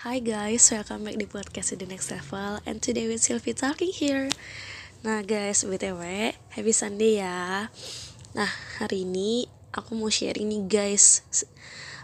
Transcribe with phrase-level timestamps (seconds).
[0.00, 4.32] Hi guys, welcome back di podcast The Next Level And today with Sylvie talking here.
[5.04, 7.68] Nah guys, BTW, happy Sunday ya.
[8.32, 8.50] Nah,
[8.80, 9.44] hari ini
[9.76, 11.20] aku mau sharing nih guys.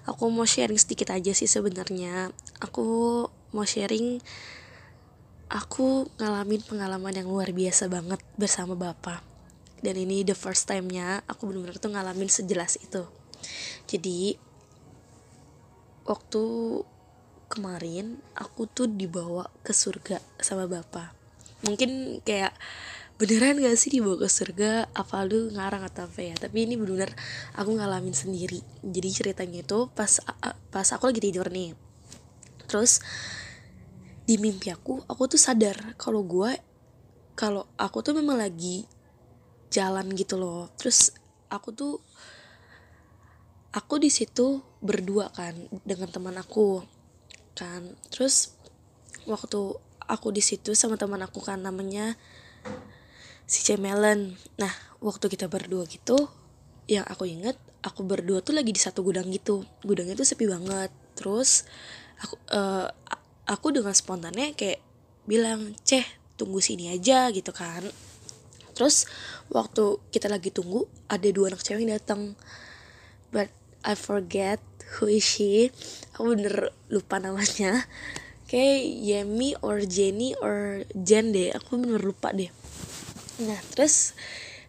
[0.05, 2.37] Aku mau sharing sedikit aja sih sebenarnya.
[2.61, 2.85] Aku
[3.57, 4.21] mau sharing
[5.49, 9.25] Aku ngalamin pengalaman yang luar biasa banget bersama bapak.
[9.81, 13.09] Dan ini the first time-nya aku bener-bener tuh ngalamin sejelas itu.
[13.89, 14.37] Jadi
[16.07, 16.45] Waktu
[17.57, 21.17] kemarin aku tuh dibawa ke surga sama bapak
[21.65, 22.53] mungkin kayak
[23.17, 24.93] beneran gak sih dibawa ke surga?
[24.93, 26.37] Apa lu ngarang atau apa ya?
[26.37, 27.17] Tapi ini bener-bener
[27.57, 28.61] aku ngalamin sendiri.
[28.85, 30.21] Jadi ceritanya itu pas
[30.69, 31.73] pas aku lagi tidur nih.
[32.69, 33.01] Terus
[34.27, 36.51] di mimpi aku aku tuh sadar kalau gue
[37.39, 38.85] kalau aku tuh memang lagi
[39.73, 40.69] jalan gitu loh.
[40.77, 41.17] Terus
[41.49, 41.95] aku tuh
[43.73, 45.57] aku di situ berdua kan
[45.89, 46.85] dengan teman aku
[47.57, 47.97] kan.
[48.13, 48.53] Terus
[49.25, 52.15] waktu aku di situ sama teman aku kan namanya
[53.49, 54.37] si Cemelen.
[54.61, 56.29] Nah waktu kita berdua gitu
[56.87, 59.65] yang aku inget aku berdua tuh lagi di satu gudang gitu.
[59.83, 60.93] Gudangnya tuh sepi banget.
[61.17, 61.65] Terus
[62.21, 62.93] aku uh,
[63.49, 64.85] aku dengan spontannya kayak
[65.25, 66.05] bilang ceh
[66.37, 67.83] tunggu sini aja gitu kan.
[68.77, 69.09] Terus
[69.49, 72.37] waktu kita lagi tunggu ada dua anak cewek yang datang.
[73.33, 73.49] But
[73.81, 74.61] I forget
[74.95, 75.75] who is she
[76.15, 77.85] aku bener lupa namanya.
[78.47, 81.51] Kayak Yemi or Jenny or Jen deh.
[81.51, 82.49] Aku bener lupa deh.
[83.43, 84.15] Nah terus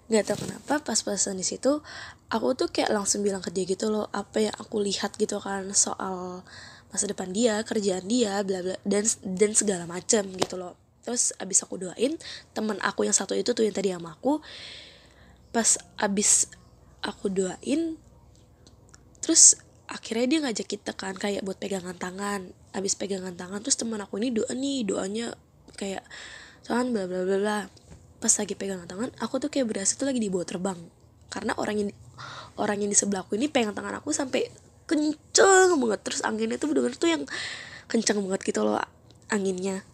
[0.07, 1.83] nggak tahu kenapa pas-pasan di situ
[2.31, 5.67] aku tuh kayak langsung bilang ke dia gitu loh apa yang aku lihat gitu kan
[5.75, 6.47] soal
[6.87, 10.79] masa depan dia kerjaan dia bla bla dan dan segala macam gitu loh.
[11.03, 12.19] Terus abis aku doain
[12.51, 14.43] teman aku yang satu itu tuh yang tadi sama aku
[15.55, 16.51] pas abis
[16.99, 17.95] aku doain
[19.23, 22.51] terus akhirnya dia ngajak kita kan kayak buat pegangan tangan.
[22.75, 25.33] Abis pegangan tangan terus teman aku ini doa nih doanya
[25.79, 26.03] kayak
[26.67, 27.59] tangan bla bla bla bla.
[28.19, 30.79] Pas lagi pegangan tangan aku tuh kayak berasa tuh lagi dibawa terbang.
[31.31, 31.89] Karena orang yang
[32.59, 34.51] orang yang di sebelah aku ini pegang tangan aku sampai
[34.83, 35.99] kenceng banget.
[36.03, 37.23] Terus anginnya tuh bener-bener tuh yang
[37.87, 38.83] kenceng banget gitu loh
[39.31, 39.87] anginnya.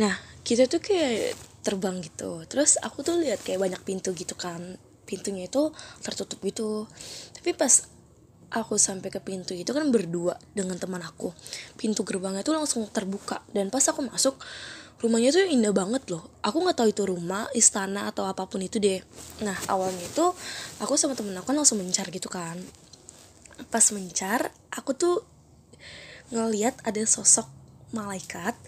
[0.00, 2.48] Nah kita tuh kayak terbang gitu.
[2.48, 4.80] Terus aku tuh lihat kayak banyak pintu gitu kan.
[5.04, 5.68] Pintunya itu
[6.00, 6.88] tertutup gitu.
[7.36, 7.99] Tapi pas
[8.50, 11.30] aku sampai ke pintu itu kan berdua dengan teman aku.
[11.78, 14.36] Pintu gerbangnya tuh langsung terbuka dan pas aku masuk
[15.00, 16.28] rumahnya tuh indah banget loh.
[16.44, 19.00] Aku nggak tahu itu rumah istana atau apa pun itu deh.
[19.40, 20.26] Nah awalnya itu
[20.82, 22.60] aku sama temen aku kan langsung mencar gitu kan.
[23.72, 25.16] Pas mencar aku tuh
[26.34, 27.48] ngeliat ada sosok
[27.96, 28.58] malaikat.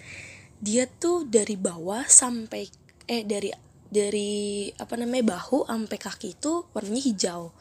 [0.62, 2.70] Dia tuh dari bawah sampai
[3.10, 3.50] eh dari
[3.92, 7.52] dari apa namanya bahu sampai kaki itu warnanya hijau.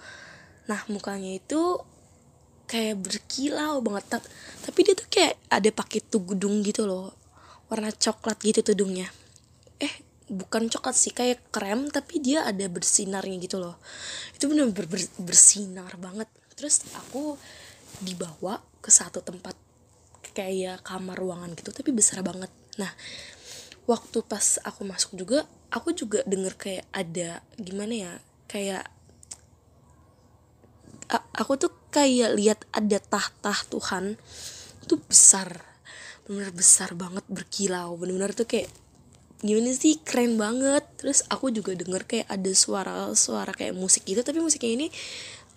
[0.72, 1.82] Nah mukanya itu
[2.72, 4.24] kayak berkilau banget.
[4.64, 7.12] Tapi dia tuh kayak ada pakai tudung gitu loh.
[7.68, 9.12] Warna coklat gitu tudungnya.
[9.84, 9.92] Eh
[10.32, 13.76] bukan coklat sih kayak krem tapi dia ada bersinarnya gitu loh.
[14.32, 14.88] Itu bener bener
[15.20, 16.32] bersinar banget.
[16.56, 17.36] Terus aku
[18.00, 19.54] dibawa ke satu tempat
[20.32, 22.48] kayak kamar ruangan gitu tapi besar banget.
[22.80, 22.96] Nah
[23.84, 28.14] waktu pas aku masuk juga aku juga denger kayak ada gimana ya
[28.48, 28.88] kayak
[31.36, 34.16] aku tuh kayak lihat ada tahta Tuhan
[34.82, 35.72] itu besar
[36.32, 38.00] benar besar banget berkilau.
[38.00, 38.72] Benar-benar tuh kayak
[39.44, 40.88] gimana sih keren banget.
[40.96, 44.88] Terus aku juga denger kayak ada suara-suara kayak musik gitu tapi musiknya ini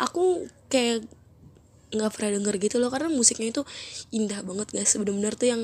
[0.00, 1.06] aku kayak
[1.94, 3.62] nggak pernah denger gitu loh karena musiknya itu
[4.10, 4.92] indah banget guys.
[4.98, 5.62] Benar-benar tuh yang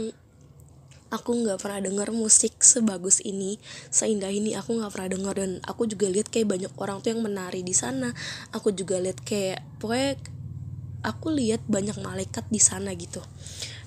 [1.11, 3.59] aku nggak pernah denger musik sebagus ini
[3.91, 5.35] seindah ini aku nggak pernah denger.
[5.43, 8.15] Dan aku juga lihat kayak banyak orang tuh yang menari di sana.
[8.55, 10.15] Aku juga lihat kayak pokoknya
[11.03, 13.21] aku lihat banyak malaikat di sana gitu.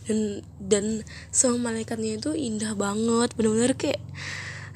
[0.04, 4.02] Dan dan semua malaikatnya itu indah banget benar-benar kayak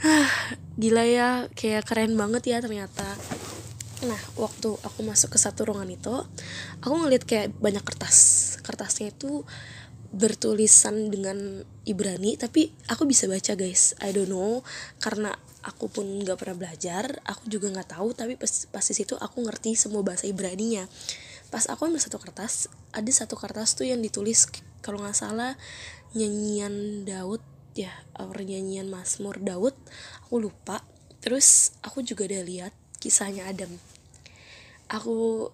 [0.06, 0.30] ah
[0.78, 3.06] gila ya kayak keren banget ya ternyata.
[4.06, 6.14] Nah waktu aku masuk ke satu ruangan itu
[6.86, 8.18] aku ngeliat kayak banyak kertas.
[8.62, 9.44] Kertasnya itu
[10.08, 13.97] bertulisan dengan Ibrani tapi aku bisa baca guys.
[14.00, 14.64] I don't know
[15.03, 15.35] karena
[15.67, 19.76] aku pun nggak pernah belajar aku juga nggak tahu tapi pas pas situ aku ngerti
[19.76, 20.88] semua bahasa Ibrani-nya
[21.47, 24.52] pas aku ambil satu kertas ada satu kertas tuh yang ditulis
[24.84, 25.55] kalau nggak salah
[26.16, 27.44] nyanyian Daud
[27.78, 29.78] ya or nyanyian Mazmur Daud
[30.26, 30.82] aku lupa.
[31.22, 33.70] Terus aku juga ada lihat kisahnya Adam.
[34.88, 35.49] Aku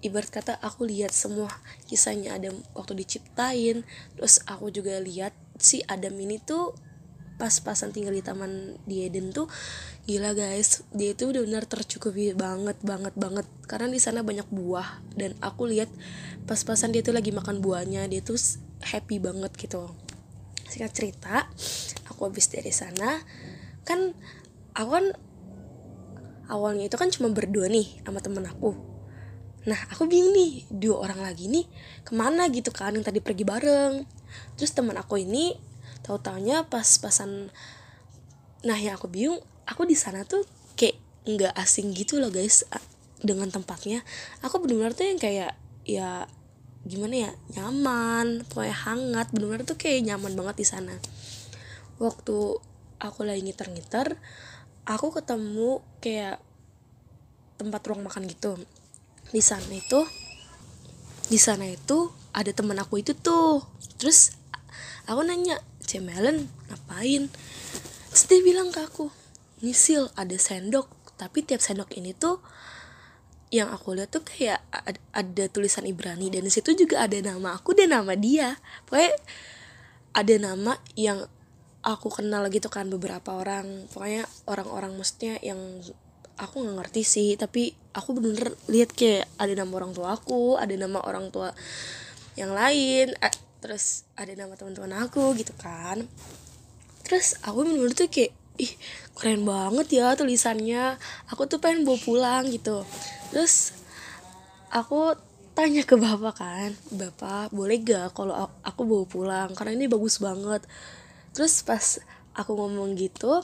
[0.00, 1.50] ibarat kata aku lihat semua
[1.90, 3.82] kisahnya Adam waktu diciptain
[4.14, 6.70] terus aku juga lihat si Adam ini tuh
[7.38, 9.46] pas-pasan tinggal di taman di Eden tuh
[10.10, 13.46] gila guys dia itu benar-benar tercukupi banget banget banget.
[13.70, 15.88] Karena di sana banyak buah dan aku lihat
[16.50, 18.36] pas-pasan dia tuh lagi makan buahnya dia tuh
[18.82, 19.94] happy banget gitu.
[20.66, 21.46] Singkat cerita
[22.10, 23.22] aku habis dari sana
[23.86, 24.12] kan
[24.74, 25.06] aku kan
[26.50, 28.74] awalnya itu kan cuma berdua nih sama temen aku.
[29.68, 31.68] Nah aku bingung nih dua orang lagi nih
[32.02, 34.02] ke mana gitu kan yang tadi pergi bareng.
[34.58, 35.54] Terus teman aku ini
[36.04, 37.50] tahu taunya pas pasan
[38.66, 40.42] nah yang aku bingung aku di sana tuh
[40.74, 40.98] kayak
[41.28, 42.64] nggak asing gitu loh guys
[43.22, 44.06] dengan tempatnya.
[44.46, 45.52] Aku benar-benar tuh yang kayak
[45.88, 46.24] ya
[46.88, 50.94] gimana ya nyaman pokoknya hangat benar-benar tuh kayak nyaman banget di sana.
[51.98, 52.36] Waktu
[53.02, 54.16] aku lagi ngiter-ngiter
[54.86, 56.38] aku ketemu kayak
[57.58, 58.56] tempat ruang makan gitu.
[59.28, 60.06] Di sana itu
[61.28, 63.60] di sana itu ada teman aku itu tuh.
[64.00, 64.32] Terus
[65.04, 67.32] aku nanya Cemelen ngapain?
[68.12, 69.08] Terus dia bilang ke aku
[69.64, 70.92] misil ada sendok.
[71.16, 72.38] Tapi tiap sendok ini tuh
[73.48, 74.60] yang aku lihat tuh kayak
[75.16, 78.60] ada, tulisan Ibrani dan di situ juga ada nama aku dan nama dia.
[78.84, 79.16] Pokoknya
[80.12, 81.24] ada nama yang
[81.80, 83.88] aku kenal gitu kan beberapa orang.
[83.88, 85.80] Pokoknya orang-orang mestinya yang
[86.38, 90.70] aku nggak ngerti sih tapi aku bener-bener lihat kayak ada nama orang tua aku ada
[90.78, 91.50] nama orang tua
[92.38, 93.10] yang lain
[93.58, 96.06] terus ada nama teman-teman aku gitu kan.
[97.06, 98.72] Terus aku bener-bener tuh kayak ih
[99.14, 100.98] keren banget ya tulisannya.
[101.32, 102.84] Aku tuh pengen bawa pulang gitu.
[103.34, 103.74] Terus
[104.70, 105.16] aku
[105.58, 109.48] tanya ke bapak kan bapak boleh gak kalau aku bawa pulang?
[109.58, 110.62] Karena ini bagus banget.
[111.34, 111.98] Terus pas
[112.38, 113.42] aku ngomong gitu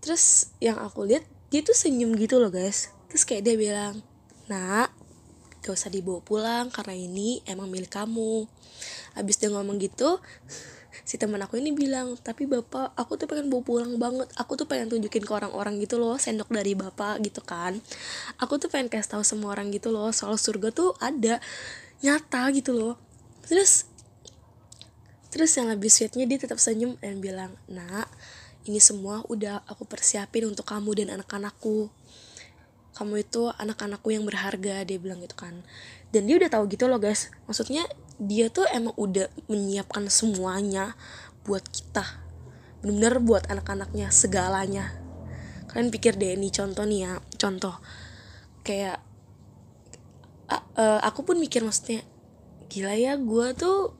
[0.00, 2.88] terus yang aku lihat dia tuh senyum gitu loh guys.
[3.12, 4.00] Terus kayak dia bilang
[4.48, 4.99] nak
[5.60, 8.48] gak usah dibawa pulang karena ini emang milik kamu.
[9.16, 10.20] Abis dia ngomong gitu
[11.08, 14.28] si teman aku ini bilang tapi bapak aku tuh pengen bawa pulang banget.
[14.40, 17.78] Aku tuh pengen tunjukin ke orang-orang gitu loh sendok dari bapak gitu kan.
[18.40, 21.38] Aku tuh pengen kasih tahu semua orang gitu loh soal surga tuh ada
[22.00, 22.94] nyata gitu loh.
[23.44, 23.90] Terus
[25.30, 28.10] terus yang lebih sweetnya dia tetap senyum dan bilang nak
[28.66, 31.88] ini semua udah aku persiapin untuk kamu dan anak-anakku
[32.96, 35.62] kamu itu anak-anakku yang berharga dia bilang gitu kan.
[36.10, 37.30] Dan dia udah tahu gitu loh guys.
[37.46, 37.86] Maksudnya
[38.20, 40.98] dia tuh emang udah menyiapkan semuanya
[41.46, 42.04] buat kita.
[42.82, 44.92] Bener-bener buat anak-anaknya segalanya.
[45.70, 47.78] Kalian pikir deh ini contoh nih ya contoh.
[48.66, 49.00] Kayak
[50.50, 52.02] uh, aku pun mikir maksudnya
[52.70, 53.94] gila ya gue tuh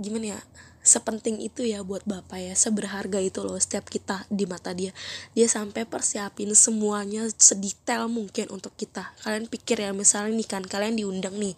[0.00, 0.40] gimana ya
[0.84, 4.92] sepenting itu ya buat bapak ya seberharga itu loh setiap kita di mata dia.
[5.32, 9.16] Dia sampai persiapin semuanya sedetail mungkin untuk kita.
[9.24, 11.56] Kalian pikir ya misalnya nih kan kalian diundang nih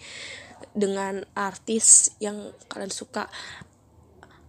[0.72, 3.26] dengan artis yang kalian suka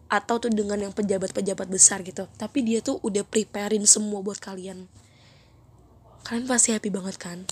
[0.07, 2.29] atau tuh dengan yang pejabat-pejabat besar gitu.
[2.37, 4.85] Tapi dia tuh udah preparein semua buat kalian.
[6.21, 7.49] Kalian pasti happy banget kan?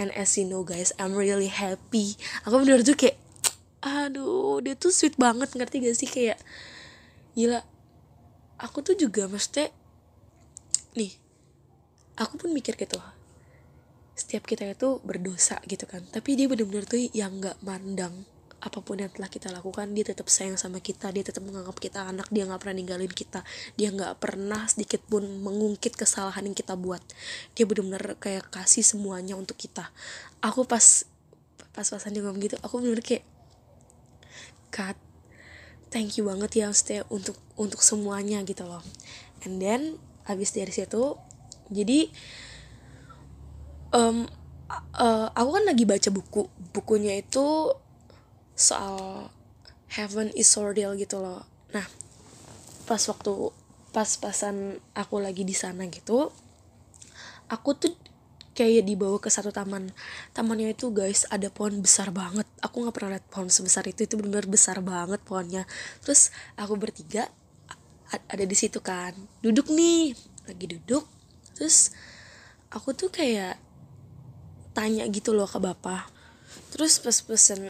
[0.00, 2.16] And as you know guys I'm really happy.
[2.48, 3.20] Aku bener tuh kayak
[3.84, 6.08] aduh dia tuh sweet banget ngerti gak sih?
[6.08, 6.38] Kayak
[7.36, 7.60] gila
[8.56, 9.68] aku tuh juga mesti
[10.96, 11.12] nih
[12.16, 12.96] aku pun mikir gitu.
[14.16, 16.00] Setiap kita itu berdosa gitu kan.
[16.08, 18.24] Tapi dia bener-bener tuh yang nggak mandang
[18.56, 19.92] apa pun yang telah kita lakukan.
[19.92, 23.44] Dia tetap sayang sama kita dia tetap menganggap kita anak dia nggak pernah ninggalin kita.
[23.76, 27.04] Dia nggak pernah sedikit pun mengungkit kesalahan yang kita buat.
[27.52, 29.92] Dia bener-bener kayak kasih semuanya untuk kita.
[30.40, 31.04] Aku pas
[31.76, 33.24] pas pasan dia ngomong gitu aku bener-bener kayak
[34.76, 34.96] God
[35.88, 38.84] thank you banget ya stay untuk untuk semuanya gitu loh.
[39.48, 39.96] And then
[40.28, 41.16] habis dari situ
[41.72, 42.12] jadi
[43.96, 44.28] um,
[44.92, 46.52] uh, aku kan lagi baca buku.
[46.76, 47.72] Bukunya itu
[48.52, 49.32] soal
[49.96, 51.48] heaven is so real gitu loh.
[51.72, 51.88] Nah
[52.84, 53.32] pas waktu
[53.96, 56.28] pas-pasan aku lagi di sana gitu
[57.48, 57.94] aku tuh
[58.56, 59.92] kayak dibawa ke satu taman.
[60.32, 62.48] Tamannya itu guys ada pohon besar banget.
[62.64, 64.08] Aku nggak pernah lihat pohon sebesar itu.
[64.08, 65.68] Itu benar-benar besar banget pohonnya.
[66.00, 67.28] Terus aku bertiga
[68.08, 69.12] ada di situ kan.
[69.44, 70.16] Duduk nih.
[70.48, 71.04] Lagi duduk.
[71.52, 71.92] Terus
[72.72, 73.60] aku tuh kayak
[74.72, 76.08] tanya gitu loh ke bapak.
[76.72, 77.60] Terus pas pesen